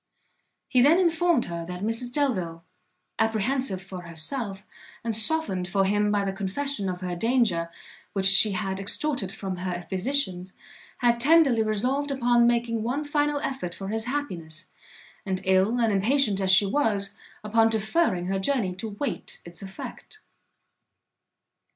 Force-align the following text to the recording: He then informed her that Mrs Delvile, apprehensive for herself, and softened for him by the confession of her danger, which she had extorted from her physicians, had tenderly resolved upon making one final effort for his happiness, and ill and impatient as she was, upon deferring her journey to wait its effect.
He 0.67 0.81
then 0.81 0.97
informed 0.97 1.45
her 1.45 1.63
that 1.67 1.83
Mrs 1.83 2.11
Delvile, 2.11 2.63
apprehensive 3.19 3.83
for 3.83 4.01
herself, 4.01 4.65
and 5.03 5.15
softened 5.15 5.67
for 5.67 5.85
him 5.85 6.11
by 6.11 6.25
the 6.25 6.33
confession 6.33 6.89
of 6.89 7.01
her 7.01 7.15
danger, 7.15 7.69
which 8.13 8.25
she 8.25 8.53
had 8.53 8.79
extorted 8.79 9.31
from 9.31 9.57
her 9.57 9.83
physicians, 9.83 10.53
had 11.01 11.19
tenderly 11.19 11.61
resolved 11.61 12.09
upon 12.09 12.47
making 12.47 12.81
one 12.81 13.05
final 13.05 13.39
effort 13.41 13.75
for 13.75 13.89
his 13.89 14.05
happiness, 14.05 14.71
and 15.23 15.39
ill 15.43 15.79
and 15.79 15.93
impatient 15.93 16.41
as 16.41 16.49
she 16.49 16.65
was, 16.65 17.13
upon 17.43 17.69
deferring 17.69 18.25
her 18.25 18.39
journey 18.39 18.73
to 18.73 18.89
wait 18.89 19.39
its 19.45 19.61
effect. 19.61 20.17